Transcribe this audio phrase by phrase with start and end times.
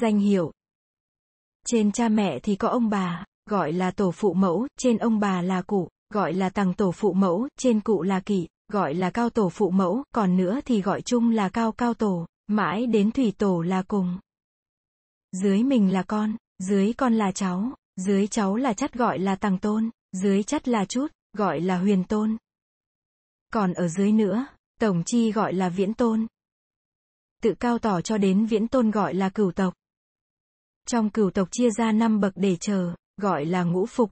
[0.00, 0.52] Danh hiệu.
[1.66, 5.42] Trên cha mẹ thì có ông bà, gọi là tổ phụ mẫu, trên ông bà
[5.42, 9.30] là cụ, gọi là tầng tổ phụ mẫu, trên cụ là kỵ, gọi là cao
[9.30, 13.32] tổ phụ mẫu, còn nữa thì gọi chung là cao cao tổ, mãi đến thủy
[13.38, 14.18] tổ là cùng.
[15.32, 19.58] Dưới mình là con, dưới con là cháu, dưới cháu là chắt gọi là tầng
[19.58, 22.36] tôn, dưới chắt là chút, gọi là huyền tôn.
[23.52, 24.46] Còn ở dưới nữa,
[24.80, 26.26] tổng chi gọi là viễn tôn.
[27.42, 29.74] Tự cao tỏ cho đến viễn tôn gọi là cửu tộc.
[30.86, 34.10] Trong cửu tộc chia ra năm bậc để chờ, gọi là ngũ phục.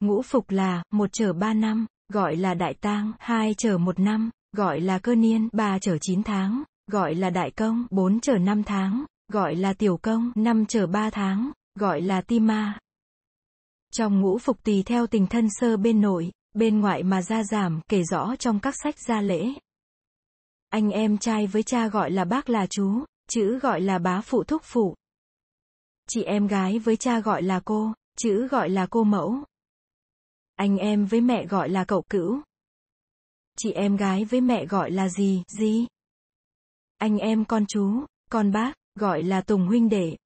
[0.00, 4.30] Ngũ phục là, một chờ ba năm, gọi là đại tang, hai chờ một năm,
[4.52, 8.62] gọi là cơ niên, ba chờ chín tháng, gọi là đại công, bốn chờ năm
[8.62, 12.78] tháng, gọi là tiểu công, năm chờ ba tháng, gọi là ti ma.
[13.92, 17.80] Trong ngũ phục tùy theo tình thân sơ bên nội, bên ngoại mà ra giảm,
[17.88, 19.54] kể rõ trong các sách gia lễ.
[20.68, 24.44] Anh em trai với cha gọi là bác là chú, chữ gọi là bá phụ
[24.44, 24.94] thúc phụ.
[26.08, 29.44] Chị em gái với cha gọi là cô, chữ gọi là cô mẫu.
[30.54, 32.40] Anh em với mẹ gọi là cậu cữu.
[33.56, 35.86] Chị em gái với mẹ gọi là gì, gì.
[36.98, 40.16] Anh em con chú, con bác, gọi là tùng huynh đệ.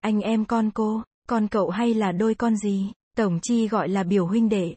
[0.00, 4.02] Anh em con cô, con cậu hay là đôi con gì, tổng chi gọi là
[4.02, 4.76] biểu huynh đệ.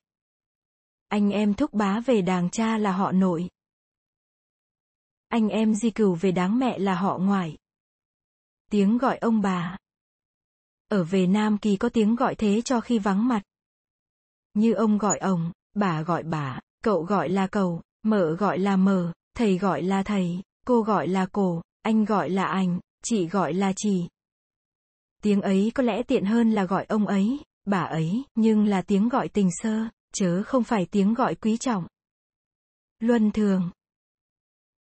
[1.07, 3.49] Anh em thúc bá về đàng cha là họ nội.
[5.27, 7.57] Anh em di cửu về đáng mẹ là họ ngoại.
[8.69, 9.77] Tiếng gọi ông bà.
[10.91, 13.41] Ở về Nam Kỳ có tiếng gọi thế cho khi vắng mặt.
[14.53, 19.13] Như ông gọi ông, bà gọi bà, cậu gọi là cầu, mợ gọi là mờ,
[19.33, 23.73] thầy gọi là thầy, cô gọi là cổ, anh gọi là anh, chị gọi là
[23.75, 24.07] chị.
[25.21, 29.09] Tiếng ấy có lẽ tiện hơn là gọi ông ấy, bà ấy, nhưng là tiếng
[29.09, 31.87] gọi tình sơ, chớ không phải tiếng gọi quý trọng.
[32.99, 33.71] Luân thường.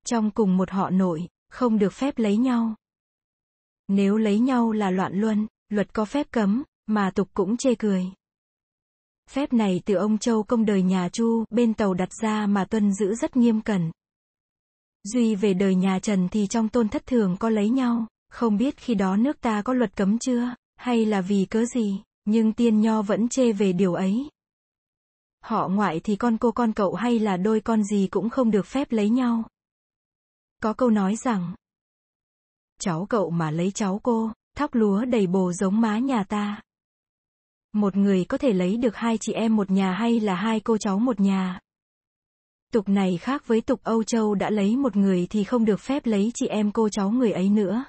[0.04, 2.74] Trong cùng một họ nội, không được phép lấy nhau.
[3.88, 8.06] Nếu lấy nhau là loạn luân, luật có phép cấm, mà tục cũng chê cười.
[9.30, 12.92] Phép này từ ông Châu công đời nhà Chu, bên tàu đặt ra mà tuân
[12.92, 13.90] giữ rất nghiêm cẩn.
[15.04, 18.76] Duy về đời nhà Trần thì trong tôn thất thường có lấy nhau, không biết
[18.76, 22.80] khi đó nước ta có luật cấm chưa, hay là vì cớ gì, nhưng tiên
[22.80, 24.28] nho vẫn chê về điều ấy.
[25.40, 28.66] Họ ngoại thì con cô con cậu hay là đôi con gì cũng không được
[28.66, 29.44] phép lấy nhau.
[30.62, 31.54] Có câu nói rằng,
[32.80, 36.60] cháu cậu mà lấy cháu cô, thóc lúa đầy bồ giống má nhà ta.
[37.72, 40.78] Một người có thể lấy được hai chị em một nhà hay là hai cô
[40.78, 41.60] cháu một nhà.
[42.72, 46.06] Tục này khác với tục Âu Châu đã lấy một người thì không được phép
[46.06, 47.84] lấy chị em cô cháu người ấy nữa.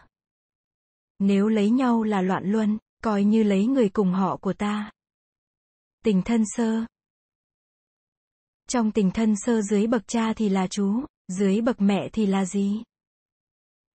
[1.20, 4.92] Nếu lấy nhau là loạn luân, coi như lấy người cùng họ của ta.
[6.04, 6.86] Tình thân sơ
[8.68, 12.46] Trong tình thân sơ dưới bậc cha thì là chú, dưới bậc mẹ thì là
[12.46, 12.84] gì?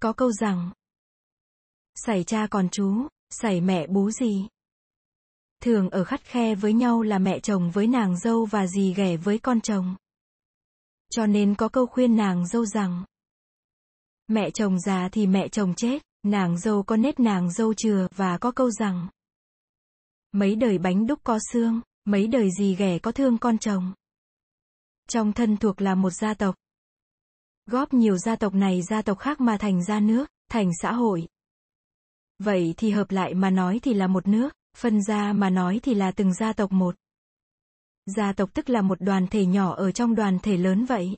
[0.01, 0.71] Có câu rằng,
[1.95, 4.47] Sảy cha còn chú, sảy mẹ bú gì?
[5.61, 9.17] Thường ở khắt khe với nhau là mẹ chồng với nàng dâu và dì ghẻ
[9.17, 9.95] với con chồng.
[11.09, 13.03] Cho nên có câu khuyên nàng dâu rằng,
[14.27, 18.37] mẹ chồng già thì mẹ chồng chết, nàng dâu có nếp nàng dâu chừa, và
[18.37, 19.07] có câu rằng,
[20.31, 23.93] mấy đời bánh đúc có xương, mấy đời dì ghẻ có thương con chồng.
[25.09, 26.55] Trong thân thuộc là một gia tộc.
[27.65, 31.27] Góp nhiều gia tộc này gia tộc khác mà thành gia nước, thành xã hội.
[32.39, 35.93] Vậy thì hợp lại mà nói thì là một nước, phân ra mà nói thì
[35.93, 36.95] là từng gia tộc một.
[38.05, 41.17] Gia tộc tức là một đoàn thể nhỏ ở trong đoàn thể lớn vậy.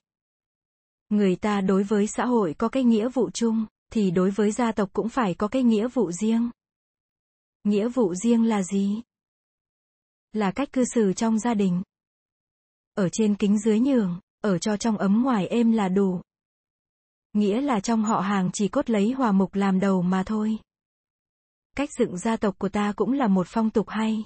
[1.10, 4.72] Người ta đối với xã hội có cái nghĩa vụ chung, thì đối với gia
[4.72, 6.50] tộc cũng phải có cái nghĩa vụ riêng.
[7.64, 9.02] Nghĩa vụ riêng là gì?
[10.34, 11.82] Là cách cư xử trong gia đình.
[12.94, 16.22] Ở trên kính dưới nhường, ở cho trong ấm ngoài êm là đủ.
[17.34, 20.58] Nghĩa là trong họ hàng chỉ cốt lấy hòa mục làm đầu mà thôi.
[21.78, 24.24] Cách dựng gia tộc của ta cũng là một phong tục hay.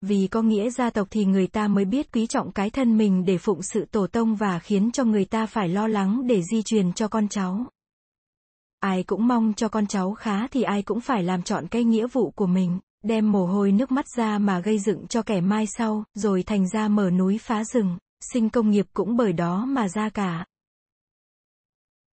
[0.00, 3.24] Vì có nghĩa gia tộc thì người ta mới biết quý trọng cái thân mình
[3.24, 6.62] để phụng sự tổ tông và khiến cho người ta phải lo lắng để di
[6.62, 7.66] truyền cho con cháu.
[8.80, 12.06] Ai cũng mong cho con cháu khá thì ai cũng phải làm chọn cái nghĩa
[12.06, 15.66] vụ của mình, đem mồ hôi nước mắt ra mà gây dựng cho kẻ mai
[15.78, 17.98] sau, rồi thành ra mở núi phá rừng,
[18.32, 20.46] sinh công nghiệp cũng bởi đó mà ra cả.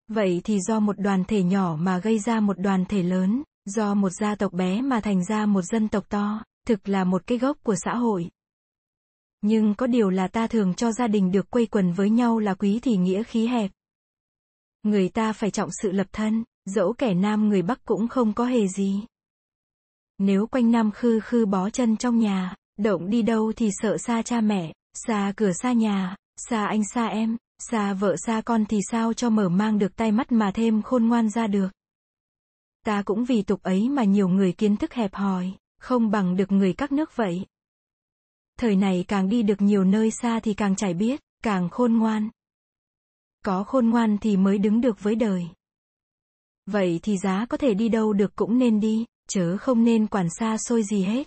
[0.08, 3.94] Vậy thì do một đoàn thể nhỏ mà gây ra một đoàn thể lớn, do
[3.94, 7.38] một gia tộc bé mà thành ra một dân tộc to, thực là một cái
[7.38, 8.30] gốc của xã hội.
[9.40, 12.54] Nhưng có điều là ta thường cho gia đình được quây quần với nhau là
[12.54, 13.70] quý thì nghĩa khí hẹp.
[14.82, 18.44] Người ta phải trọng sự lập thân, dẫu kẻ nam người Bắc cũng không có
[18.44, 19.00] hề gì.
[20.18, 24.22] Nếu quanh năm khư khư bó chân trong nhà, động đi đâu thì sợ xa
[24.22, 24.72] cha mẹ,
[25.06, 29.30] xa cửa xa nhà, xa anh xa em, xa vợ xa con thì sao cho
[29.30, 31.68] mở mang được tay mắt mà thêm khôn ngoan ra được.
[32.84, 36.52] Ta cũng vì tục ấy mà nhiều người kiến thức hẹp hòi, không bằng được
[36.52, 37.46] người các nước vậy.
[38.58, 42.30] Thời này càng đi được nhiều nơi xa thì càng trải biết, càng khôn ngoan.
[43.44, 45.46] Có khôn ngoan thì mới đứng được với đời.
[46.66, 50.26] Vậy thì giá có thể đi đâu được cũng nên đi, chớ không nên quản
[50.38, 51.26] xa xôi gì hết.